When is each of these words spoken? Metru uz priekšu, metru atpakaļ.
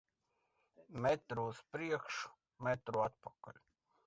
Metru 1.05 1.43
uz 1.51 1.59
priekšu, 1.75 2.35
metru 2.69 3.05
atpakaļ. 3.09 3.63